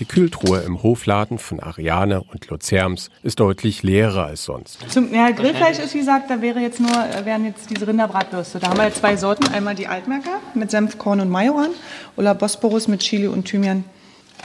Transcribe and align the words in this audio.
Die 0.00 0.06
Kühltruhe 0.06 0.60
im 0.60 0.82
Hofladen 0.82 1.38
von 1.38 1.60
Ariane 1.60 2.22
und 2.22 2.48
Luzerms 2.48 3.10
ist 3.22 3.38
deutlich 3.38 3.84
leerer 3.84 4.24
als 4.24 4.44
sonst. 4.44 4.78
Zum 4.90 5.14
ja, 5.14 5.30
Grillfleisch 5.30 5.78
ist, 5.78 5.94
wie 5.94 5.98
gesagt, 5.98 6.30
da 6.30 6.42
wäre 6.42 6.58
jetzt 6.58 6.80
nur, 6.80 6.90
äh, 6.90 7.24
wären 7.24 7.44
jetzt 7.44 7.70
diese 7.70 7.86
Rinderbratwürste. 7.86 8.58
Da 8.58 8.70
haben 8.70 8.78
wir 8.78 8.92
zwei 8.92 9.16
Sorten. 9.16 9.46
Einmal 9.54 9.76
die 9.76 9.86
Altmerker 9.86 10.40
mit 10.54 10.72
Senf, 10.72 10.98
Korn 10.98 11.20
und 11.20 11.30
Majoran 11.30 11.70
oder 12.16 12.34
Bosporus 12.34 12.88
mit 12.88 13.00
Chili 13.00 13.28
und 13.28 13.44
Thymian. 13.44 13.84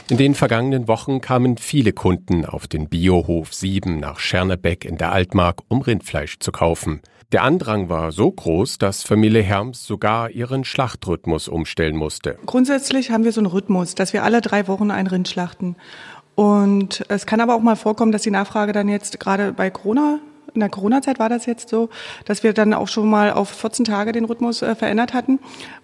In 0.08 0.16
den 0.16 0.34
vergangenen 0.34 0.88
Wochen 0.88 1.20
kamen 1.20 1.56
viele 1.56 1.92
Kunden 1.92 2.44
auf 2.44 2.66
den 2.66 2.88
Biohof 2.88 3.54
7 3.54 4.00
nach 4.00 4.18
Schernebeck 4.18 4.84
in 4.84 4.98
der 4.98 5.12
Altmark, 5.12 5.60
um 5.68 5.82
Rindfleisch 5.82 6.38
zu 6.40 6.50
kaufen. 6.50 7.00
Der 7.32 7.44
Andrang 7.44 7.88
war 7.88 8.10
so 8.10 8.28
groß, 8.28 8.78
dass 8.78 9.04
Familie 9.04 9.42
Herms 9.42 9.86
sogar 9.86 10.30
ihren 10.30 10.64
Schlachtrhythmus 10.64 11.46
umstellen 11.46 11.96
musste. 11.96 12.36
Grundsätzlich 12.44 13.12
haben 13.12 13.22
wir 13.22 13.30
so 13.30 13.40
einen 13.40 13.46
Rhythmus, 13.46 13.94
dass 13.94 14.12
wir 14.12 14.24
alle 14.24 14.40
drei 14.40 14.66
Wochen 14.66 14.90
ein 14.90 15.06
Rind 15.06 15.28
schlachten. 15.28 15.76
Und 16.34 17.04
es 17.08 17.26
kann 17.26 17.40
aber 17.40 17.54
auch 17.54 17.60
mal 17.60 17.76
vorkommen, 17.76 18.10
dass 18.10 18.22
die 18.22 18.32
Nachfrage 18.32 18.72
dann 18.72 18.88
jetzt 18.88 19.20
gerade 19.20 19.52
bei 19.52 19.70
Corona 19.70 20.18
in 20.54 20.60
der 20.60 20.68
Corona-Zeit 20.68 21.18
war 21.18 21.28
das 21.28 21.46
jetzt 21.46 21.68
so, 21.68 21.88
dass 22.24 22.42
wir 22.42 22.52
dann 22.52 22.74
auch 22.74 22.88
schon 22.88 23.08
mal 23.08 23.32
auf 23.32 23.48
14 23.48 23.84
Tage 23.84 24.12
den 24.12 24.24
Rhythmus 24.24 24.62
äh, 24.62 24.74
verändert 24.74 25.14
hatten, 25.14 25.38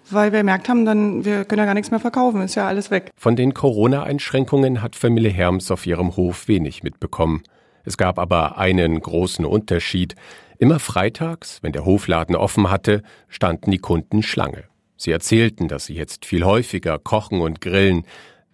weil 0.09 0.31
wir 0.31 0.39
gemerkt 0.39 0.69
haben, 0.69 0.85
dann 0.85 1.25
wir 1.25 1.45
können 1.45 1.59
ja 1.59 1.65
gar 1.65 1.73
nichts 1.73 1.91
mehr 1.91 1.99
verkaufen, 1.99 2.41
ist 2.41 2.55
ja 2.55 2.67
alles 2.67 2.91
weg. 2.91 3.11
Von 3.15 3.35
den 3.35 3.53
Corona-Einschränkungen 3.53 4.81
hat 4.81 4.95
Familie 4.95 5.31
Herms 5.31 5.71
auf 5.71 5.85
ihrem 5.85 6.15
Hof 6.15 6.47
wenig 6.47 6.83
mitbekommen. 6.83 7.43
Es 7.83 7.97
gab 7.97 8.19
aber 8.19 8.57
einen 8.57 8.99
großen 8.99 9.45
Unterschied. 9.45 10.15
Immer 10.59 10.79
freitags, 10.79 11.59
wenn 11.61 11.71
der 11.71 11.85
Hofladen 11.85 12.35
offen 12.35 12.69
hatte, 12.69 13.03
standen 13.29 13.71
die 13.71 13.77
Kunden 13.77 14.23
Schlange. 14.23 14.65
Sie 14.97 15.11
erzählten, 15.11 15.67
dass 15.67 15.85
sie 15.85 15.93
jetzt 15.93 16.25
viel 16.25 16.43
häufiger 16.43 16.97
kochen 16.97 17.39
und 17.39 17.61
grillen. 17.61 18.05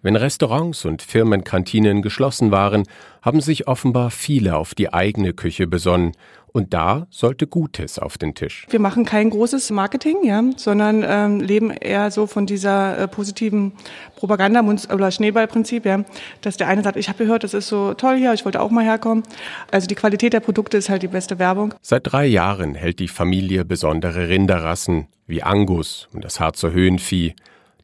Wenn 0.04 0.16
Restaurants 0.16 0.84
und 0.84 1.00
Firmenkantinen 1.00 2.02
geschlossen 2.02 2.50
waren, 2.50 2.82
haben 3.22 3.40
sich 3.40 3.68
offenbar 3.68 4.10
viele 4.10 4.54
auf 4.54 4.74
die 4.74 4.92
eigene 4.92 5.32
Küche 5.32 5.66
besonnen 5.66 6.12
und 6.52 6.74
da 6.74 7.06
sollte 7.08 7.46
Gutes 7.46 7.98
auf 7.98 8.18
den 8.18 8.34
Tisch. 8.34 8.66
Wir 8.68 8.80
machen 8.80 9.06
kein 9.06 9.30
großes 9.30 9.70
Marketing, 9.70 10.18
ja, 10.22 10.44
sondern 10.58 11.02
ähm, 11.08 11.40
leben 11.40 11.70
eher 11.70 12.10
so 12.10 12.26
von 12.26 12.44
dieser 12.44 12.98
äh, 12.98 13.08
positiven 13.08 13.72
Propaganda 14.14 14.62
oder 14.92 15.10
Schneeballprinzip, 15.10 15.86
ja, 15.86 16.04
dass 16.42 16.58
der 16.58 16.68
eine 16.68 16.82
sagt, 16.82 16.98
ich 16.98 17.08
habe 17.08 17.24
gehört, 17.24 17.42
das 17.42 17.54
ist 17.54 17.68
so 17.68 17.94
toll 17.94 18.18
hier, 18.18 18.34
ich 18.34 18.44
wollte 18.44 18.60
auch 18.60 18.70
mal 18.70 18.84
herkommen. 18.84 19.24
Also 19.70 19.86
die 19.86 19.94
Qualität 19.94 20.34
der 20.34 20.40
Produkte 20.40 20.76
ist 20.76 20.90
halt 20.90 21.02
die 21.02 21.08
beste 21.08 21.38
Werbung. 21.38 21.72
Seit 21.80 22.12
drei 22.12 22.26
Jahren 22.26 22.74
hält 22.74 22.98
die 22.98 23.08
Familie 23.08 23.64
besondere 23.64 24.28
Rinderrassen 24.28 25.06
wie 25.26 25.42
Angus 25.42 26.08
und 26.12 26.24
das 26.26 26.40
Harzer 26.40 26.72
Höhenvieh. 26.72 27.34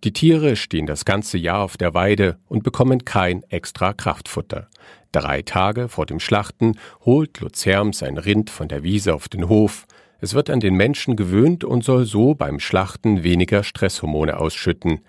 Die 0.03 0.15
Tiere 0.15 0.57
stehen 0.57 0.87
das 0.87 1.05
ganze 1.05 1.37
Jahr 1.37 1.61
auf 1.63 1.77
der 1.77 1.93
Weide 1.93 2.39
und 2.49 2.63
bekommen 2.63 3.05
kein 3.05 3.43
extra 3.51 3.93
Kraftfutter. 3.93 4.69
Drei 5.13 5.43
Tage 5.43 5.89
vor 5.89 6.07
dem 6.07 6.21
Schlachten 6.21 6.79
holt 7.05 7.41
Luzerm 7.41 7.93
sein 7.93 8.17
Rind 8.17 8.49
von 8.49 8.69
der 8.69 8.83
Wiese 8.83 9.15
auf 9.15 9.29
den 9.29 9.51
Hof. 9.51 9.87
Es 10.23 10.33
wird 10.33 10.49
an 10.49 10.61
den 10.61 10.75
Menschen 10.75 11.17
gewöhnt 11.17 11.65
und 11.65 11.85
soll 11.85 12.07
so 12.07 12.35
beim 12.35 12.61
Schlachten 12.61 13.23
weniger 13.25 13.63
Stresshormone 13.63 14.39
ausschütten. 14.39 15.01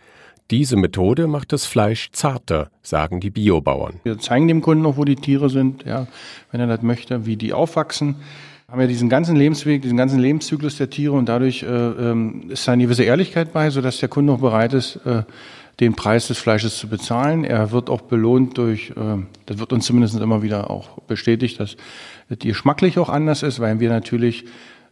Diese 0.50 0.76
Methode 0.76 1.28
macht 1.28 1.54
das 1.54 1.66
Fleisch 1.66 2.12
zarter, 2.12 2.70
sagen 2.82 3.22
die 3.22 3.30
Biobauern. 3.30 4.02
Wir 4.04 4.20
zeigen 4.20 4.50
dem 4.50 4.62
Kunden 4.62 4.84
noch, 4.84 4.98
wo 4.98 5.06
die 5.06 5.16
Tiere 5.16 5.50
sind, 5.50 5.86
ja, 5.86 6.08
wenn 6.52 6.60
er 6.60 6.68
das 6.68 6.82
möchte, 6.82 7.26
wie 7.26 7.38
die 7.38 7.54
aufwachsen. 7.54 8.18
Haben 8.72 8.80
wir 8.80 8.88
diesen 8.88 9.10
ganzen 9.10 9.36
Lebensweg, 9.36 9.82
diesen 9.82 9.98
ganzen 9.98 10.18
Lebenszyklus 10.18 10.78
der 10.78 10.90
Tiere 10.90 11.12
und 11.12 11.28
dadurch 11.28 11.62
äh, 11.62 11.66
ähm, 11.68 12.52
ist 12.52 12.66
da 12.66 12.72
eine 12.72 12.84
gewisse 12.84 13.04
Ehrlichkeit 13.04 13.52
bei, 13.52 13.70
sodass 13.70 13.98
der 13.98 14.08
Kunde 14.08 14.32
auch 14.32 14.40
bereit 14.40 14.72
ist, 14.72 14.96
äh, 15.06 15.24
den 15.82 15.94
Preis 15.94 16.28
des 16.30 16.38
Fleisches 16.38 16.78
zu 16.78 16.88
bezahlen. 16.88 17.44
Er 17.44 17.72
wird 17.72 17.90
auch 17.90 18.00
belohnt 18.00 18.58
durch, 18.58 18.92
äh, 18.92 19.26
das 19.46 19.60
wird 19.60 19.74
uns 19.74 19.86
zumindest 19.88 20.18
immer 20.18 20.42
wieder 20.42 20.70
auch 20.70 21.00
bestätigt, 21.02 21.60
dass 21.60 21.76
die 22.30 22.48
geschmacklich 22.48 22.98
auch 22.98 23.10
anders 23.10 23.44
ist, 23.44 23.60
weil 23.60 23.82
wir 23.82 23.90
natürlich 23.90 24.46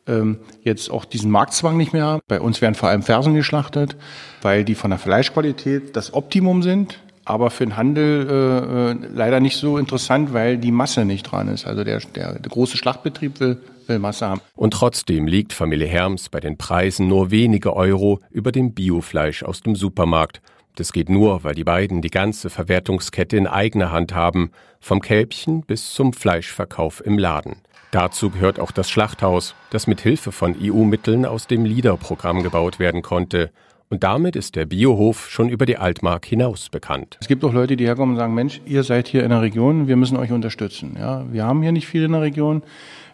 ähm, 0.07 0.39
jetzt 0.61 0.91
auch 0.91 1.05
diesen 1.05 1.31
Marktzwang 1.31 1.77
nicht 1.77 1.93
mehr 1.93 2.03
haben. 2.03 2.21
Bei 2.27 2.41
uns 2.41 2.59
werden 2.59 2.75
vor 2.75 2.89
allem 2.89 3.01
Fersen 3.01 3.33
geschlachtet, 3.33 3.95
weil 4.41 4.65
die 4.65 4.75
von 4.75 4.89
der 4.89 4.99
Fleischqualität 4.99 5.95
das 5.95 6.13
Optimum 6.13 6.63
sind 6.63 6.99
aber 7.29 7.51
für 7.51 7.65
den 7.65 7.77
Handel 7.77 8.27
äh, 8.29 8.91
äh, 8.91 9.07
leider 9.13 9.39
nicht 9.39 9.57
so 9.57 9.77
interessant, 9.77 10.33
weil 10.33 10.57
die 10.57 10.71
Masse 10.71 11.05
nicht 11.05 11.23
dran 11.23 11.47
ist. 11.47 11.67
Also 11.67 11.83
der, 11.83 11.99
der, 11.99 12.39
der 12.39 12.49
große 12.49 12.77
Schlachtbetrieb 12.77 13.39
will, 13.39 13.61
will 13.87 13.99
Masse 13.99 14.27
haben. 14.27 14.41
Und 14.55 14.73
trotzdem 14.73 15.27
liegt 15.27 15.53
Familie 15.53 15.87
Herms 15.87 16.29
bei 16.29 16.39
den 16.39 16.57
Preisen 16.57 17.07
nur 17.07 17.31
wenige 17.31 17.75
Euro 17.75 18.19
über 18.31 18.51
dem 18.51 18.73
Biofleisch 18.73 19.43
aus 19.43 19.61
dem 19.61 19.75
Supermarkt. 19.75 20.41
Das 20.75 20.91
geht 20.91 21.09
nur, 21.09 21.43
weil 21.43 21.55
die 21.55 21.63
beiden 21.63 22.01
die 22.01 22.09
ganze 22.09 22.49
Verwertungskette 22.49 23.37
in 23.37 23.47
eigener 23.47 23.91
Hand 23.91 24.15
haben, 24.15 24.51
vom 24.79 25.01
Kälbchen 25.01 25.61
bis 25.61 25.93
zum 25.93 26.13
Fleischverkauf 26.13 27.05
im 27.05 27.19
Laden. 27.19 27.57
Dazu 27.91 28.29
gehört 28.29 28.59
auch 28.59 28.71
das 28.71 28.89
Schlachthaus, 28.89 29.55
das 29.71 29.87
mit 29.87 30.01
Hilfe 30.01 30.31
von 30.31 30.55
EU-Mitteln 30.59 31.25
aus 31.25 31.47
dem 31.47 31.65
LEADER-Programm 31.65 32.43
gebaut 32.43 32.79
werden 32.79 33.01
konnte. 33.01 33.51
Und 33.91 34.03
damit 34.03 34.35
ist 34.35 34.55
der 34.55 34.65
Biohof 34.65 35.29
schon 35.31 35.49
über 35.49 35.65
die 35.65 35.77
Altmark 35.77 36.23
hinaus 36.23 36.69
bekannt. 36.69 37.17
Es 37.21 37.27
gibt 37.27 37.43
auch 37.43 37.53
Leute, 37.53 37.75
die 37.75 37.85
herkommen 37.85 38.13
und 38.13 38.19
sagen, 38.19 38.35
Mensch, 38.35 38.61
ihr 38.65 38.83
seid 38.83 39.07
hier 39.07 39.23
in 39.23 39.31
der 39.31 39.41
Region, 39.41 39.87
wir 39.87 39.95
müssen 39.95 40.15
euch 40.15 40.31
unterstützen. 40.31 40.95
Ja, 40.99 41.25
wir 41.31 41.43
haben 41.43 41.63
hier 41.63 41.71
nicht 41.71 41.87
viel 41.87 42.03
in 42.03 42.11
der 42.11 42.21
Region. 42.21 42.61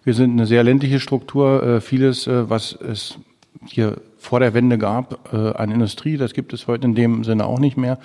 Wir 0.03 0.13
sind 0.13 0.31
eine 0.31 0.45
sehr 0.45 0.63
ländliche 0.63 0.99
Struktur. 0.99 1.63
Äh, 1.63 1.81
vieles, 1.81 2.27
äh, 2.27 2.49
was 2.49 2.73
es 2.73 3.17
hier 3.65 4.01
vor 4.17 4.41
der 4.41 4.53
Wende 4.53 4.77
gab 4.77 5.33
äh, 5.33 5.53
an 5.53 5.71
Industrie, 5.71 6.17
das 6.17 6.33
gibt 6.33 6.51
es 6.51 6.67
heute 6.67 6.85
in 6.85 6.93
dem 6.93 7.23
Sinne 7.23 7.45
auch 7.45 7.59
nicht 7.59 7.77
mehr. 7.77 7.97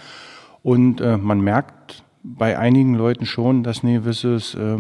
Und 0.63 1.01
äh, 1.01 1.17
man 1.17 1.41
merkt 1.41 2.05
bei 2.23 2.57
einigen 2.57 2.95
Leuten 2.95 3.27
schon, 3.27 3.65
dass 3.65 3.83
ein 3.83 3.95
gewisses, 3.95 4.55
äh, 4.55 4.77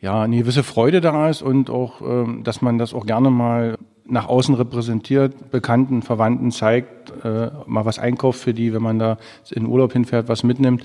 ja, 0.00 0.22
eine 0.22 0.38
gewisse 0.38 0.62
Freude 0.62 1.02
da 1.02 1.28
ist 1.28 1.42
und 1.42 1.68
auch, 1.68 2.00
äh, 2.00 2.42
dass 2.42 2.62
man 2.62 2.78
das 2.78 2.94
auch 2.94 3.04
gerne 3.04 3.30
mal 3.30 3.76
nach 4.04 4.28
außen 4.28 4.54
repräsentiert, 4.54 5.50
Bekannten, 5.50 6.02
Verwandten 6.02 6.50
zeigt, 6.50 7.10
äh, 7.24 7.50
mal 7.66 7.84
was 7.84 7.98
einkauft 7.98 8.40
für 8.40 8.54
die, 8.54 8.72
wenn 8.72 8.82
man 8.82 8.98
da 8.98 9.18
in 9.50 9.66
Urlaub 9.66 9.92
hinfährt, 9.92 10.28
was 10.28 10.42
mitnimmt 10.42 10.84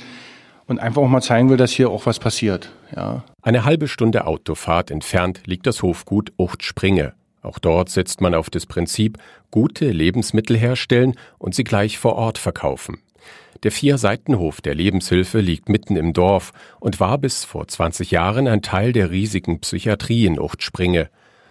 und 0.67 0.79
einfach 0.79 1.01
auch 1.01 1.07
mal 1.07 1.21
zeigen 1.21 1.49
will, 1.49 1.57
dass 1.57 1.71
hier 1.71 1.89
auch 1.89 2.05
was 2.05 2.19
passiert. 2.19 2.71
Ja. 2.95 3.23
Eine 3.41 3.65
halbe 3.65 3.87
Stunde 3.87 4.27
Autofahrt 4.27 4.91
entfernt 4.91 5.41
liegt 5.45 5.65
das 5.65 5.81
Hofgut 5.81 6.31
Uchtspringe. 6.37 7.13
Auch 7.41 7.59
dort 7.59 7.89
setzt 7.89 8.19
man 8.19 8.33
auf 8.33 8.49
das 8.49 8.65
Prinzip, 8.65 9.17
gute 9.51 9.89
Lebensmittel 9.89 10.57
herstellen 10.57 11.15
und 11.37 11.55
sie 11.55 11.63
gleich 11.63 11.97
vor 11.97 12.15
Ort 12.15 12.37
verkaufen. 12.37 12.97
Der 13.63 13.71
Vier-Seitenhof 13.71 14.61
der 14.61 14.75
Lebenshilfe 14.75 15.39
liegt 15.39 15.69
mitten 15.69 15.95
im 15.95 16.13
Dorf 16.13 16.51
und 16.79 16.99
war 16.99 17.17
bis 17.17 17.43
vor 17.43 17.67
20 17.67 18.11
Jahren 18.11 18.47
ein 18.47 18.61
Teil 18.61 18.91
der 18.91 19.09
riesigen 19.09 19.61
Psychiatrie 19.61 20.25
in 20.25 20.39
Uchtspringe. 20.39 21.09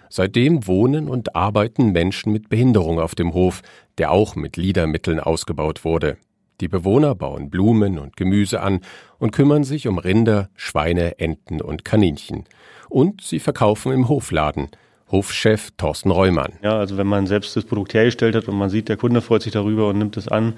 Seitdem 0.08 0.66
wohnen 0.66 1.08
und 1.08 1.34
arbeiten 1.34 1.92
Menschen 1.92 2.32
mit 2.32 2.48
Behinderung 2.48 3.00
auf 3.00 3.14
dem 3.14 3.34
Hof, 3.34 3.62
der 3.98 4.10
auch 4.10 4.36
mit 4.36 4.56
Liedermitteln 4.56 5.20
ausgebaut 5.20 5.84
wurde. 5.84 6.16
Die 6.60 6.68
Bewohner 6.68 7.14
bauen 7.14 7.50
Blumen 7.50 7.98
und 7.98 8.16
Gemüse 8.16 8.60
an 8.62 8.80
und 9.18 9.32
kümmern 9.32 9.64
sich 9.64 9.88
um 9.88 9.98
Rinder, 9.98 10.48
Schweine, 10.54 11.18
Enten 11.18 11.60
und 11.60 11.84
Kaninchen. 11.84 12.44
Und 12.88 13.20
sie 13.20 13.40
verkaufen 13.40 13.92
im 13.92 14.08
Hofladen. 14.08 14.68
Hofchef 15.10 15.70
Thorsten 15.76 16.10
Reumann. 16.10 16.54
Ja, 16.62 16.78
also 16.78 16.96
wenn 16.96 17.06
man 17.06 17.26
selbst 17.26 17.54
das 17.56 17.64
Produkt 17.64 17.94
hergestellt 17.94 18.34
hat 18.34 18.48
und 18.48 18.56
man 18.56 18.70
sieht, 18.70 18.88
der 18.88 18.96
Kunde 18.96 19.20
freut 19.20 19.42
sich 19.42 19.52
darüber 19.52 19.88
und 19.88 19.98
nimmt 19.98 20.16
es 20.16 20.26
an, 20.26 20.54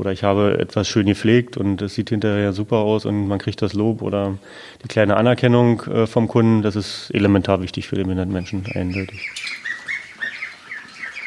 oder 0.00 0.12
ich 0.12 0.24
habe 0.24 0.58
etwas 0.58 0.88
schön 0.88 1.04
gepflegt 1.04 1.58
und 1.58 1.82
es 1.82 1.94
sieht 1.94 2.08
hinterher 2.08 2.54
super 2.54 2.78
aus 2.78 3.04
und 3.04 3.28
man 3.28 3.38
kriegt 3.38 3.60
das 3.60 3.74
Lob 3.74 4.00
oder 4.00 4.38
die 4.82 4.88
kleine 4.88 5.18
Anerkennung 5.18 5.82
äh, 5.82 6.06
vom 6.06 6.26
Kunden, 6.26 6.62
das 6.62 6.74
ist 6.74 7.10
elementar 7.12 7.60
wichtig 7.60 7.86
für 7.86 7.96
den 7.96 8.04
behinderten 8.04 8.32
Menschen 8.32 8.64
eindeutig. 8.74 9.30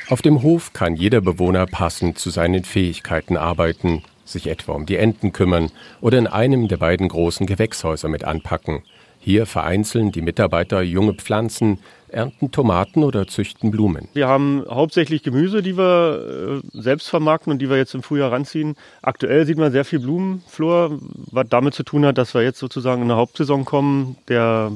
Auf 0.09 0.23
dem 0.23 0.41
Hof 0.41 0.73
kann 0.73 0.95
jeder 0.95 1.21
Bewohner 1.21 1.67
passend 1.67 2.17
zu 2.17 2.31
seinen 2.31 2.63
Fähigkeiten 2.63 3.37
arbeiten, 3.37 4.01
sich 4.25 4.47
etwa 4.47 4.71
um 4.71 4.87
die 4.87 4.97
Enten 4.97 5.33
kümmern 5.33 5.69
oder 6.01 6.17
in 6.17 6.25
einem 6.25 6.67
der 6.67 6.77
beiden 6.77 7.09
großen 7.09 7.45
Gewächshäuser 7.45 8.09
mit 8.09 8.23
anpacken. 8.23 8.81
Hier 9.23 9.45
vereinzeln 9.45 10.11
die 10.11 10.21
Mitarbeiter 10.21 10.81
junge 10.81 11.13
Pflanzen, 11.13 11.79
ernten 12.09 12.51
Tomaten 12.51 13.05
oder 13.05 13.25
züchten 13.25 13.71
Blumen. 13.71 14.09
Wir 14.13 14.27
haben 14.27 14.65
hauptsächlich 14.69 15.23
Gemüse, 15.23 15.61
die 15.61 15.77
wir 15.77 16.61
äh, 16.61 16.67
selbst 16.73 17.09
vermarkten 17.09 17.53
und 17.53 17.59
die 17.59 17.69
wir 17.69 17.77
jetzt 17.77 17.95
im 17.95 18.03
Frühjahr 18.03 18.33
ranziehen. 18.33 18.75
Aktuell 19.01 19.45
sieht 19.45 19.57
man 19.57 19.71
sehr 19.71 19.85
viel 19.85 19.99
Blumenflor, 19.99 20.99
was 21.31 21.47
damit 21.47 21.73
zu 21.73 21.83
tun 21.83 22.05
hat, 22.05 22.17
dass 22.17 22.33
wir 22.33 22.43
jetzt 22.43 22.59
sozusagen 22.59 23.01
in 23.01 23.07
der 23.07 23.17
Hauptsaison 23.17 23.63
kommen, 23.63 24.17
der 24.27 24.73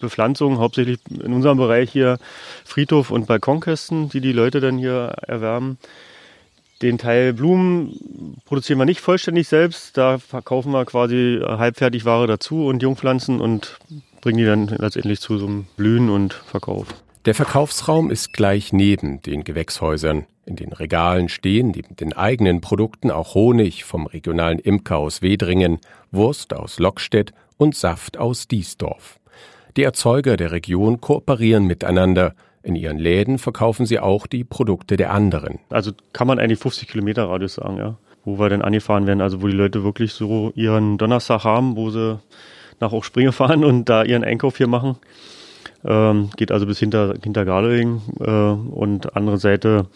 Bepflanzung, 0.00 0.58
hauptsächlich 0.58 0.98
in 1.10 1.34
unserem 1.34 1.58
Bereich 1.58 1.92
hier 1.92 2.18
Friedhof 2.64 3.10
und 3.10 3.26
Balkonkästen, 3.26 4.08
die 4.08 4.22
die 4.22 4.32
Leute 4.32 4.60
dann 4.60 4.78
hier 4.78 5.12
erwärmen. 5.26 5.76
Den 6.80 6.98
Teil 6.98 7.32
Blumen 7.32 8.36
produzieren 8.44 8.78
wir 8.78 8.84
nicht 8.84 9.00
vollständig 9.00 9.48
selbst. 9.48 9.96
Da 9.96 10.18
verkaufen 10.18 10.72
wir 10.72 10.84
quasi 10.84 11.40
Halbfertigware 11.42 12.26
dazu 12.26 12.66
und 12.66 12.82
Jungpflanzen 12.82 13.40
und 13.40 13.78
bringen 14.20 14.38
die 14.38 14.44
dann 14.44 14.66
letztendlich 14.66 15.20
zu 15.20 15.38
so 15.38 15.46
einem 15.46 15.66
Blühen 15.76 16.08
und 16.08 16.34
Verkauf. 16.34 16.86
Der 17.24 17.34
Verkaufsraum 17.34 18.10
ist 18.10 18.32
gleich 18.32 18.72
neben 18.72 19.20
den 19.22 19.42
Gewächshäusern. 19.42 20.26
In 20.46 20.56
den 20.56 20.72
Regalen 20.72 21.28
stehen 21.28 21.72
neben 21.72 21.96
den 21.96 22.12
eigenen 22.14 22.60
Produkten 22.60 23.10
auch 23.10 23.34
Honig 23.34 23.84
vom 23.84 24.06
regionalen 24.06 24.58
Imker 24.58 24.98
aus 24.98 25.20
Wedringen, 25.20 25.78
Wurst 26.10 26.54
aus 26.54 26.78
Lockstedt 26.78 27.32
und 27.58 27.74
Saft 27.74 28.16
aus 28.18 28.48
Diesdorf. 28.48 29.18
Die 29.76 29.82
Erzeuger 29.82 30.36
der 30.36 30.52
Region 30.52 31.00
kooperieren 31.00 31.64
miteinander. 31.66 32.34
In 32.68 32.76
ihren 32.76 32.98
Läden 32.98 33.38
verkaufen 33.38 33.86
sie 33.86 33.98
auch 33.98 34.26
die 34.26 34.44
Produkte 34.44 34.98
der 34.98 35.10
anderen. 35.14 35.58
Also 35.70 35.92
kann 36.12 36.26
man 36.26 36.38
eigentlich 36.38 36.58
50 36.58 36.86
Kilometer 36.86 37.26
Radius 37.26 37.54
sagen, 37.54 37.78
ja. 37.78 37.96
Wo 38.26 38.38
wir 38.38 38.50
dann 38.50 38.60
angefahren 38.60 39.06
werden, 39.06 39.22
also 39.22 39.40
wo 39.40 39.46
die 39.46 39.54
Leute 39.54 39.84
wirklich 39.84 40.12
so 40.12 40.52
ihren 40.54 40.98
Donnerstag 40.98 41.44
haben, 41.44 41.76
wo 41.76 41.88
sie 41.88 42.20
nach 42.78 42.90
Hochspringe 42.90 43.32
fahren 43.32 43.64
und 43.64 43.86
da 43.86 44.04
ihren 44.04 44.22
Einkauf 44.22 44.58
hier 44.58 44.66
machen. 44.66 44.96
Ähm, 45.84 46.30
geht 46.36 46.50
also 46.50 46.66
bis 46.66 46.78
hinter, 46.78 47.14
hinter 47.22 47.44
Gardeling 47.44 48.02
äh, 48.20 48.30
und 48.30 49.14
andere 49.16 49.38
Seite 49.38 49.86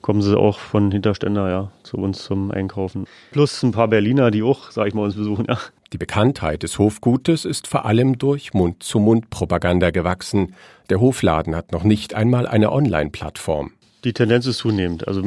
kommen 0.00 0.22
sie 0.22 0.38
auch 0.38 0.58
von 0.58 0.92
Hinterständer 0.92 1.48
ja, 1.50 1.72
zu 1.82 1.96
uns 1.96 2.22
zum 2.22 2.52
Einkaufen. 2.52 3.06
Plus 3.32 3.62
ein 3.62 3.72
paar 3.72 3.88
Berliner, 3.88 4.30
die 4.30 4.42
auch, 4.42 4.70
sag 4.70 4.86
ich 4.86 4.94
mal, 4.94 5.02
uns 5.02 5.16
besuchen. 5.16 5.46
Ja. 5.48 5.58
Die 5.92 5.98
Bekanntheit 5.98 6.62
des 6.62 6.78
Hofgutes 6.78 7.44
ist 7.44 7.66
vor 7.66 7.84
allem 7.84 8.18
durch 8.18 8.54
Mund-zu-Mund-Propaganda 8.54 9.90
gewachsen. 9.90 10.54
Der 10.90 11.00
Hofladen 11.00 11.56
hat 11.56 11.72
noch 11.72 11.84
nicht 11.84 12.14
einmal 12.14 12.46
eine 12.46 12.72
Online-Plattform. 12.72 13.72
Die 14.04 14.12
Tendenz 14.12 14.46
ist 14.46 14.58
zunehmend. 14.58 15.06
Also 15.06 15.22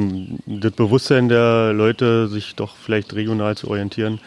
das 0.46 0.72
Bewusstsein 0.72 1.28
der 1.28 1.72
Leute, 1.72 2.28
sich 2.28 2.56
doch 2.56 2.74
vielleicht 2.76 3.14
regional 3.14 3.56
zu 3.56 3.68
orientieren, 3.68 4.20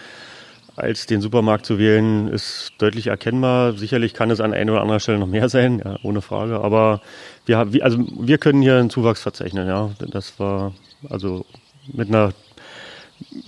als 0.80 1.06
den 1.06 1.22
Supermarkt 1.22 1.66
zu 1.66 1.78
wählen, 1.78 2.28
ist 2.28 2.74
deutlich 2.78 3.08
erkennbar. 3.08 3.74
Sicherlich 3.74 4.14
kann 4.14 4.32
es 4.32 4.40
an 4.40 4.54
einer 4.54 4.74
oder 4.74 4.82
anderen 4.82 5.00
Stelle 5.00 5.20
noch 5.20 5.28
mehr 5.28 5.50
sein, 5.50 5.82
ja, 5.84 5.98
ohne 6.04 6.22
Frage. 6.22 6.62
Aber 6.62 7.02
wir, 7.46 7.60
also 7.84 8.00
wir 8.20 8.38
können 8.38 8.62
hier 8.62 8.78
einen 8.78 8.90
Zuwachs 8.90 9.22
verzeichnen. 9.22 9.68
Ja. 9.68 9.92
Das 10.12 10.40
war 10.40 10.74
also 11.10 11.46
mit 11.92 12.10
einer 12.10 12.34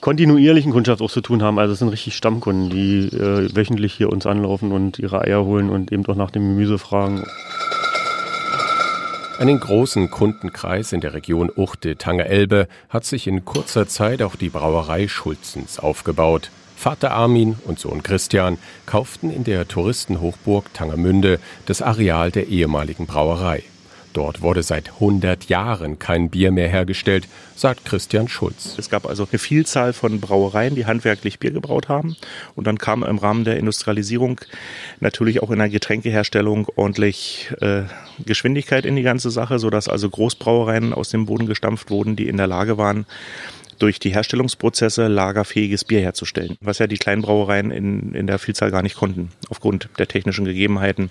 kontinuierlichen 0.01 0.71
Kundschaft 0.71 1.01
auch 1.01 1.11
zu 1.11 1.21
tun 1.21 1.41
haben. 1.41 1.59
Also 1.59 1.73
es 1.73 1.79
sind 1.79 1.89
richtig 1.89 2.15
Stammkunden, 2.15 2.69
die 2.69 3.07
äh, 3.07 3.55
wöchentlich 3.55 3.93
hier 3.93 4.09
uns 4.09 4.25
anlaufen 4.25 4.71
und 4.71 4.99
ihre 4.99 5.21
Eier 5.21 5.45
holen 5.45 5.69
und 5.69 5.91
eben 5.91 6.05
auch 6.07 6.15
nach 6.15 6.31
dem 6.31 6.43
Gemüse 6.49 6.77
fragen. 6.77 7.23
Einen 9.39 9.59
großen 9.59 10.11
Kundenkreis 10.11 10.93
in 10.93 11.01
der 11.01 11.15
Region 11.15 11.49
Uchte-Tanger-Elbe 11.49 12.67
hat 12.89 13.05
sich 13.05 13.25
in 13.25 13.43
kurzer 13.43 13.87
Zeit 13.87 14.21
auch 14.21 14.35
die 14.35 14.49
Brauerei 14.49 15.07
Schulzens 15.07 15.79
aufgebaut. 15.79 16.51
Vater 16.81 17.11
Armin 17.11 17.57
und 17.65 17.77
Sohn 17.77 18.01
Christian 18.01 18.57
kauften 18.87 19.29
in 19.29 19.43
der 19.43 19.67
Touristenhochburg 19.67 20.73
Tangermünde 20.73 21.39
das 21.67 21.83
Areal 21.83 22.31
der 22.31 22.47
ehemaligen 22.47 23.05
Brauerei. 23.05 23.61
Dort 24.13 24.41
wurde 24.41 24.63
seit 24.63 24.93
100 24.93 25.47
Jahren 25.47 25.99
kein 25.99 26.31
Bier 26.31 26.51
mehr 26.51 26.69
hergestellt, 26.69 27.27
sagt 27.55 27.85
Christian 27.85 28.27
Schulz. 28.27 28.79
Es 28.79 28.89
gab 28.89 29.05
also 29.05 29.27
eine 29.29 29.37
Vielzahl 29.37 29.93
von 29.93 30.19
Brauereien, 30.19 30.73
die 30.73 30.87
handwerklich 30.87 31.37
Bier 31.37 31.51
gebraut 31.51 31.87
haben. 31.87 32.17
Und 32.55 32.65
dann 32.65 32.79
kam 32.79 33.03
im 33.03 33.19
Rahmen 33.19 33.45
der 33.45 33.57
Industrialisierung 33.57 34.41
natürlich 34.99 35.43
auch 35.43 35.51
in 35.51 35.59
der 35.59 35.69
Getränkeherstellung 35.69 36.67
ordentlich 36.75 37.53
äh, 37.61 37.83
Geschwindigkeit 38.25 38.87
in 38.87 38.95
die 38.95 39.03
ganze 39.03 39.29
Sache, 39.29 39.59
sodass 39.59 39.87
also 39.87 40.09
Großbrauereien 40.09 40.93
aus 40.93 41.09
dem 41.09 41.27
Boden 41.27 41.45
gestampft 41.45 41.91
wurden, 41.91 42.15
die 42.15 42.27
in 42.27 42.37
der 42.37 42.47
Lage 42.47 42.79
waren, 42.79 43.05
durch 43.81 43.99
die 43.99 44.13
Herstellungsprozesse 44.13 45.07
lagerfähiges 45.07 45.85
Bier 45.85 46.01
herzustellen, 46.01 46.55
was 46.61 46.79
ja 46.79 46.87
die 46.87 46.97
Kleinbrauereien 46.97 47.71
in, 47.71 48.13
in 48.13 48.27
der 48.27 48.39
Vielzahl 48.39 48.71
gar 48.71 48.83
nicht 48.83 48.95
konnten, 48.95 49.29
aufgrund 49.49 49.89
der 49.97 50.07
technischen 50.07 50.45
Gegebenheiten. 50.45 51.09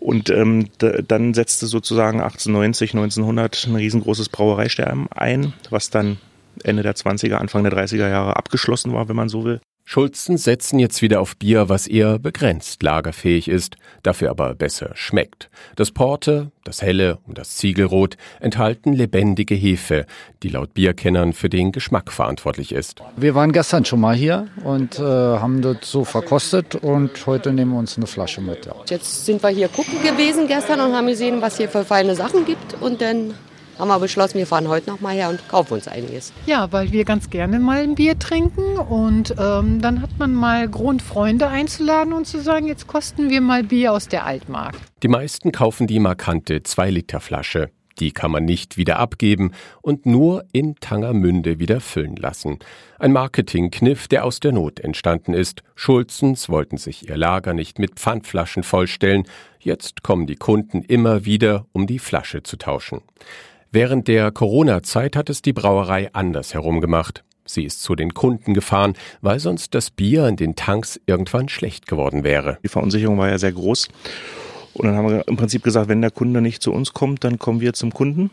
Und 0.00 0.30
ähm, 0.30 0.68
dann 0.78 1.34
setzte 1.34 1.66
sozusagen 1.66 2.20
1890, 2.20 2.94
1900 2.94 3.66
ein 3.66 3.76
riesengroßes 3.76 4.28
Brauereisterben 4.30 5.06
ein, 5.10 5.52
was 5.70 5.90
dann 5.90 6.18
Ende 6.64 6.82
der 6.82 6.94
20er, 6.94 7.34
Anfang 7.34 7.64
der 7.64 7.72
30er 7.72 8.08
Jahre 8.08 8.36
abgeschlossen 8.36 8.92
war, 8.92 9.08
wenn 9.08 9.16
man 9.16 9.28
so 9.28 9.44
will. 9.44 9.60
Schulzen 9.84 10.36
setzen 10.36 10.78
jetzt 10.78 11.02
wieder 11.02 11.20
auf 11.20 11.36
Bier, 11.36 11.68
was 11.68 11.86
eher 11.86 12.18
begrenzt 12.18 12.82
lagerfähig 12.82 13.48
ist, 13.48 13.76
dafür 14.02 14.30
aber 14.30 14.54
besser 14.54 14.92
schmeckt. 14.94 15.50
Das 15.76 15.90
Porte, 15.90 16.50
das 16.64 16.82
Helle 16.82 17.18
und 17.26 17.36
das 17.36 17.56
Ziegelrot 17.56 18.16
enthalten 18.40 18.92
lebendige 18.92 19.54
Hefe, 19.54 20.06
die 20.42 20.48
laut 20.48 20.74
Bierkennern 20.74 21.32
für 21.32 21.48
den 21.48 21.72
Geschmack 21.72 22.12
verantwortlich 22.12 22.72
ist. 22.72 23.02
Wir 23.16 23.34
waren 23.34 23.52
gestern 23.52 23.84
schon 23.84 24.00
mal 24.00 24.14
hier 24.14 24.48
und 24.64 24.98
äh, 24.98 25.02
haben 25.02 25.62
das 25.62 25.78
so 25.82 26.04
verkostet 26.04 26.76
und 26.76 27.26
heute 27.26 27.52
nehmen 27.52 27.72
wir 27.72 27.78
uns 27.78 27.96
eine 27.96 28.06
Flasche 28.06 28.40
mit. 28.40 28.66
Ja. 28.66 28.74
Jetzt 28.88 29.26
sind 29.26 29.42
wir 29.42 29.50
hier 29.50 29.68
gucken 29.68 30.00
gewesen 30.02 30.46
gestern 30.46 30.80
und 30.80 30.94
haben 30.94 31.08
gesehen, 31.08 31.42
was 31.42 31.56
hier 31.56 31.68
für 31.68 31.84
feine 31.84 32.14
Sachen 32.14 32.44
gibt 32.44 32.80
und 32.80 33.00
dann 33.00 33.34
haben 33.78 33.88
wir 33.88 33.98
beschlossen, 33.98 34.38
wir 34.38 34.46
fahren 34.46 34.68
heute 34.68 34.90
noch 34.90 35.00
mal 35.00 35.14
her 35.14 35.30
und 35.30 35.48
kaufen 35.48 35.74
uns 35.74 35.88
einiges. 35.88 36.32
Ja, 36.46 36.70
weil 36.72 36.92
wir 36.92 37.04
ganz 37.04 37.30
gerne 37.30 37.58
mal 37.58 37.82
ein 37.82 37.94
Bier 37.94 38.18
trinken 38.18 38.78
und 38.78 39.34
ähm, 39.38 39.80
dann 39.80 40.02
hat 40.02 40.10
man 40.18 40.34
mal 40.34 40.68
Grund, 40.68 41.02
Freunde 41.02 41.48
einzuladen 41.48 42.12
und 42.12 42.26
zu 42.26 42.40
sagen, 42.40 42.66
jetzt 42.66 42.86
kosten 42.86 43.30
wir 43.30 43.40
mal 43.40 43.62
Bier 43.62 43.92
aus 43.92 44.08
der 44.08 44.26
Altmark. 44.26 44.74
Die 45.02 45.08
meisten 45.08 45.52
kaufen 45.52 45.86
die 45.86 45.98
markante 45.98 46.58
2-Liter-Flasche. 46.58 47.70
Die 47.98 48.12
kann 48.12 48.30
man 48.30 48.44
nicht 48.44 48.76
wieder 48.76 48.98
abgeben 48.98 49.52
und 49.80 50.06
nur 50.06 50.44
in 50.52 50.76
Tangermünde 50.76 51.58
wieder 51.58 51.80
füllen 51.80 52.16
lassen. 52.16 52.58
Ein 52.98 53.12
Marketingkniff, 53.12 54.08
der 54.08 54.24
aus 54.24 54.40
der 54.40 54.52
Not 54.52 54.80
entstanden 54.80 55.34
ist. 55.34 55.62
Schulzens 55.74 56.48
wollten 56.48 56.78
sich 56.78 57.08
ihr 57.08 57.16
Lager 57.16 57.54
nicht 57.54 57.78
mit 57.78 58.00
Pfandflaschen 58.00 58.62
vollstellen. 58.62 59.24
Jetzt 59.60 60.02
kommen 60.02 60.26
die 60.26 60.36
Kunden 60.36 60.82
immer 60.82 61.24
wieder, 61.24 61.66
um 61.72 61.86
die 61.86 61.98
Flasche 61.98 62.42
zu 62.42 62.56
tauschen. 62.56 63.02
Während 63.74 64.06
der 64.06 64.30
Corona-Zeit 64.30 65.16
hat 65.16 65.30
es 65.30 65.40
die 65.40 65.54
Brauerei 65.54 66.10
anders 66.12 66.52
herum 66.52 66.82
gemacht. 66.82 67.24
Sie 67.46 67.64
ist 67.64 67.82
zu 67.82 67.94
den 67.94 68.12
Kunden 68.12 68.52
gefahren, 68.52 68.92
weil 69.22 69.40
sonst 69.40 69.74
das 69.74 69.90
Bier 69.90 70.28
in 70.28 70.36
den 70.36 70.56
Tanks 70.56 71.00
irgendwann 71.06 71.48
schlecht 71.48 71.86
geworden 71.86 72.22
wäre. 72.22 72.58
Die 72.62 72.68
Verunsicherung 72.68 73.16
war 73.16 73.30
ja 73.30 73.38
sehr 73.38 73.52
groß. 73.52 73.88
Und 74.74 74.86
dann 74.86 74.94
haben 74.94 75.08
wir 75.08 75.26
im 75.26 75.38
Prinzip 75.38 75.62
gesagt, 75.62 75.88
wenn 75.88 76.02
der 76.02 76.10
Kunde 76.10 76.42
nicht 76.42 76.62
zu 76.62 76.70
uns 76.70 76.92
kommt, 76.92 77.24
dann 77.24 77.38
kommen 77.38 77.62
wir 77.62 77.72
zum 77.72 77.94
Kunden 77.94 78.30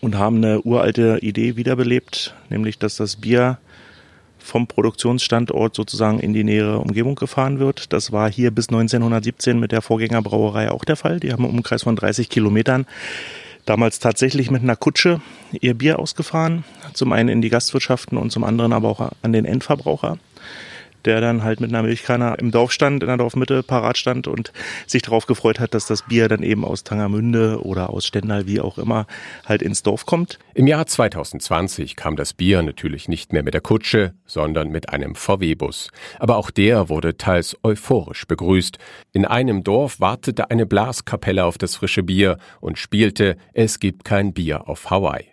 und 0.00 0.16
haben 0.16 0.36
eine 0.36 0.62
uralte 0.62 1.18
Idee 1.20 1.56
wiederbelebt, 1.56 2.36
nämlich 2.48 2.78
dass 2.78 2.94
das 2.94 3.16
Bier 3.16 3.58
vom 4.38 4.68
Produktionsstandort 4.68 5.74
sozusagen 5.74 6.20
in 6.20 6.32
die 6.32 6.44
nähere 6.44 6.78
Umgebung 6.78 7.16
gefahren 7.16 7.58
wird. 7.58 7.92
Das 7.92 8.12
war 8.12 8.30
hier 8.30 8.52
bis 8.52 8.68
1917 8.68 9.58
mit 9.58 9.72
der 9.72 9.82
Vorgängerbrauerei 9.82 10.70
auch 10.70 10.84
der 10.84 10.96
Fall. 10.96 11.18
Die 11.18 11.32
haben 11.32 11.44
einen 11.44 11.54
Umkreis 11.54 11.82
von 11.82 11.96
30 11.96 12.28
Kilometern 12.28 12.86
damals 13.64 13.98
tatsächlich 13.98 14.50
mit 14.50 14.62
einer 14.62 14.76
Kutsche 14.76 15.20
ihr 15.52 15.74
Bier 15.74 15.98
ausgefahren. 15.98 16.64
Zum 16.92 17.12
einen 17.12 17.28
in 17.28 17.42
die 17.42 17.50
Gastwirtschaften 17.50 18.18
und 18.18 18.30
zum 18.30 18.44
anderen 18.44 18.72
aber 18.72 18.88
auch 18.88 19.10
an 19.22 19.32
den 19.32 19.44
Endverbraucher 19.44 20.18
der 21.04 21.20
dann 21.20 21.42
halt 21.42 21.60
mit 21.60 21.70
einer 21.70 21.82
Milchkanne 21.82 22.36
im 22.38 22.50
Dorf 22.50 22.72
stand, 22.72 23.02
in 23.02 23.08
der 23.08 23.16
Dorfmitte 23.16 23.62
parat 23.62 23.98
stand 23.98 24.26
und 24.26 24.52
sich 24.86 25.02
darauf 25.02 25.26
gefreut 25.26 25.60
hat, 25.60 25.74
dass 25.74 25.86
das 25.86 26.02
Bier 26.02 26.28
dann 26.28 26.42
eben 26.42 26.64
aus 26.64 26.84
Tangermünde 26.84 27.62
oder 27.62 27.90
aus 27.90 28.06
Stendal, 28.06 28.46
wie 28.46 28.60
auch 28.60 28.78
immer, 28.78 29.06
halt 29.44 29.62
ins 29.62 29.82
Dorf 29.82 30.06
kommt. 30.06 30.38
Im 30.54 30.66
Jahr 30.66 30.86
2020 30.86 31.96
kam 31.96 32.16
das 32.16 32.32
Bier 32.32 32.62
natürlich 32.62 33.08
nicht 33.08 33.32
mehr 33.32 33.42
mit 33.42 33.54
der 33.54 33.60
Kutsche, 33.60 34.14
sondern 34.26 34.68
mit 34.68 34.90
einem 34.90 35.14
VW-Bus. 35.14 35.90
Aber 36.18 36.36
auch 36.36 36.50
der 36.50 36.88
wurde 36.88 37.16
teils 37.16 37.56
euphorisch 37.62 38.26
begrüßt. 38.26 38.78
In 39.12 39.24
einem 39.24 39.64
Dorf 39.64 40.00
wartete 40.00 40.50
eine 40.50 40.66
Blaskapelle 40.66 41.44
auf 41.44 41.58
das 41.58 41.76
frische 41.76 42.02
Bier 42.02 42.38
und 42.60 42.78
spielte 42.78 43.36
Es 43.52 43.80
gibt 43.80 44.04
kein 44.04 44.32
Bier 44.32 44.68
auf 44.68 44.90
Hawaii. 44.90 45.26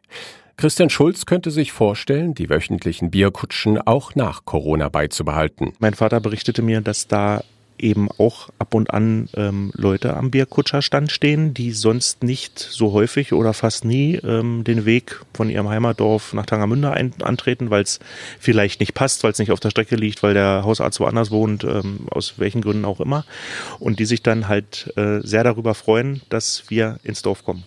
Christian 0.61 0.91
Schulz 0.91 1.25
könnte 1.25 1.49
sich 1.49 1.71
vorstellen, 1.71 2.35
die 2.35 2.47
wöchentlichen 2.47 3.09
Bierkutschen 3.09 3.79
auch 3.79 4.13
nach 4.13 4.45
Corona 4.45 4.89
beizubehalten. 4.89 5.73
Mein 5.79 5.95
Vater 5.95 6.19
berichtete 6.19 6.61
mir, 6.61 6.81
dass 6.81 7.07
da 7.07 7.43
eben 7.79 8.11
auch 8.19 8.49
ab 8.59 8.75
und 8.75 8.93
an 8.93 9.27
ähm, 9.33 9.71
Leute 9.73 10.15
am 10.15 10.29
Bierkutscherstand 10.29 11.11
stehen, 11.11 11.55
die 11.55 11.71
sonst 11.71 12.21
nicht 12.21 12.59
so 12.59 12.91
häufig 12.91 13.33
oder 13.33 13.55
fast 13.55 13.85
nie 13.85 14.17
ähm, 14.17 14.63
den 14.63 14.85
Weg 14.85 15.21
von 15.33 15.49
ihrem 15.49 15.67
Heimatdorf 15.67 16.33
nach 16.33 16.45
Tangermünde 16.45 16.91
ein, 16.91 17.11
antreten, 17.23 17.71
weil 17.71 17.81
es 17.81 17.99
vielleicht 18.39 18.81
nicht 18.81 18.93
passt, 18.93 19.23
weil 19.23 19.31
es 19.31 19.39
nicht 19.39 19.49
auf 19.49 19.59
der 19.59 19.71
Strecke 19.71 19.95
liegt, 19.95 20.21
weil 20.21 20.35
der 20.35 20.61
Hausarzt 20.63 20.99
woanders 20.99 21.31
wohnt, 21.31 21.63
ähm, 21.63 22.01
aus 22.11 22.35
welchen 22.37 22.61
Gründen 22.61 22.85
auch 22.85 22.99
immer. 22.99 23.25
Und 23.79 23.97
die 23.97 24.05
sich 24.05 24.21
dann 24.21 24.47
halt 24.47 24.93
äh, 24.95 25.21
sehr 25.21 25.43
darüber 25.43 25.73
freuen, 25.73 26.21
dass 26.29 26.65
wir 26.69 26.99
ins 27.01 27.23
Dorf 27.23 27.43
kommen. 27.43 27.63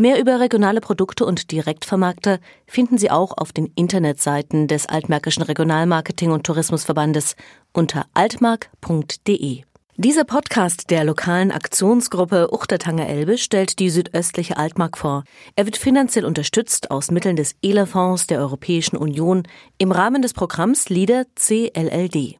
Mehr 0.00 0.18
über 0.18 0.40
regionale 0.40 0.80
Produkte 0.80 1.26
und 1.26 1.50
Direktvermarkter 1.52 2.38
finden 2.66 2.96
Sie 2.96 3.10
auch 3.10 3.36
auf 3.36 3.52
den 3.52 3.66
Internetseiten 3.74 4.66
des 4.66 4.86
Altmärkischen 4.86 5.42
Regionalmarketing- 5.42 6.32
und 6.32 6.44
Tourismusverbandes 6.44 7.36
unter 7.74 8.06
altmark.de. 8.14 9.60
Dieser 9.96 10.24
Podcast 10.24 10.88
der 10.88 11.04
lokalen 11.04 11.50
Aktionsgruppe 11.50 12.48
Uchtertanger 12.50 13.06
Elbe 13.08 13.36
stellt 13.36 13.78
die 13.78 13.90
südöstliche 13.90 14.56
Altmark 14.56 14.96
vor. 14.96 15.24
Er 15.54 15.66
wird 15.66 15.76
finanziell 15.76 16.24
unterstützt 16.24 16.90
aus 16.90 17.10
Mitteln 17.10 17.36
des 17.36 17.54
ELA-Fonds 17.60 18.26
der 18.26 18.38
Europäischen 18.38 18.96
Union 18.96 19.42
im 19.76 19.92
Rahmen 19.92 20.22
des 20.22 20.32
Programms 20.32 20.88
LIDER 20.88 21.26
CLLD. 21.34 22.38